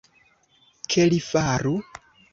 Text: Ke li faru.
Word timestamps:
Ke 0.95 1.05
li 1.13 1.19
faru. 1.29 1.75